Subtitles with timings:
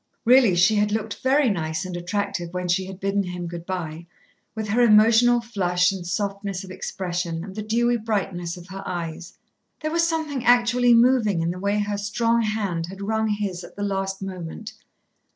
[0.25, 4.07] Really she had looked very nice and attractive when she had bidden him good by,
[4.55, 9.37] with her emotional flush and softness of expression and the dewy brightness of her eyes.
[9.81, 13.75] There was something actually moving in the way her strong hand had wrung his at
[13.75, 14.73] the last moment.